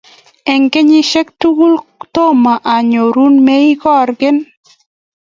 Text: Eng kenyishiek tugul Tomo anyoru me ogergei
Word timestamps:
Eng 0.51 0.65
kenyishiek 0.73 1.27
tugul 1.41 1.73
Tomo 2.13 2.53
anyoru 2.75 3.25
me 3.45 3.55
ogergei 3.91 4.39